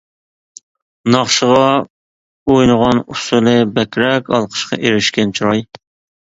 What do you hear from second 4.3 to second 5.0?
ئالقىشقا